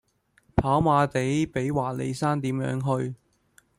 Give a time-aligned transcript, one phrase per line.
[0.55, 3.13] 跑馬地比華利山點樣去?